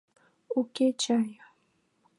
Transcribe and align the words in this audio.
—Уке 0.59 0.87
чай. 1.01 1.29